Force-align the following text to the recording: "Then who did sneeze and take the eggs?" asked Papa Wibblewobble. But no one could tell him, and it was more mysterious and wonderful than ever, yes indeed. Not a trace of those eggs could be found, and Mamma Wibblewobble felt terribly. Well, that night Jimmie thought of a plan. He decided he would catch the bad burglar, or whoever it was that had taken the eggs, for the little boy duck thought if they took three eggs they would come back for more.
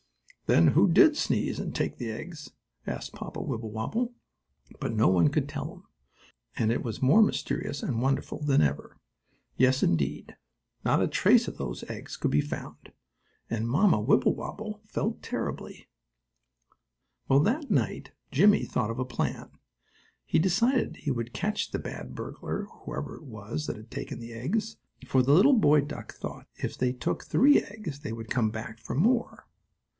"Then 0.47 0.69
who 0.69 0.91
did 0.91 1.15
sneeze 1.15 1.59
and 1.59 1.73
take 1.73 1.97
the 1.97 2.11
eggs?" 2.11 2.49
asked 2.85 3.13
Papa 3.13 3.39
Wibblewobble. 3.39 4.13
But 4.81 4.93
no 4.93 5.07
one 5.07 5.29
could 5.29 5.47
tell 5.47 5.71
him, 5.71 5.83
and 6.57 6.71
it 6.73 6.83
was 6.83 7.03
more 7.03 7.21
mysterious 7.21 7.81
and 7.81 8.01
wonderful 8.01 8.39
than 8.41 8.61
ever, 8.61 8.97
yes 9.55 9.81
indeed. 9.83 10.35
Not 10.83 11.03
a 11.03 11.07
trace 11.07 11.47
of 11.47 11.57
those 11.57 11.89
eggs 11.89 12.17
could 12.17 12.31
be 12.31 12.41
found, 12.41 12.91
and 13.49 13.65
Mamma 13.69 14.01
Wibblewobble 14.01 14.81
felt 14.87 15.21
terribly. 15.21 15.87
Well, 17.29 17.39
that 17.41 17.69
night 17.71 18.11
Jimmie 18.31 18.65
thought 18.65 18.91
of 18.91 18.99
a 18.99 19.05
plan. 19.05 19.51
He 20.25 20.39
decided 20.39 20.97
he 20.97 21.11
would 21.11 21.31
catch 21.31 21.71
the 21.71 21.79
bad 21.79 22.13
burglar, 22.13 22.67
or 22.67 22.79
whoever 22.85 23.15
it 23.17 23.23
was 23.23 23.67
that 23.67 23.77
had 23.77 23.91
taken 23.91 24.19
the 24.19 24.33
eggs, 24.33 24.75
for 25.05 25.21
the 25.21 25.31
little 25.31 25.55
boy 25.57 25.79
duck 25.81 26.13
thought 26.15 26.47
if 26.55 26.75
they 26.77 26.91
took 26.91 27.23
three 27.23 27.63
eggs 27.63 27.99
they 27.99 28.11
would 28.11 28.31
come 28.31 28.49
back 28.49 28.79
for 28.79 28.95
more. 28.95 29.45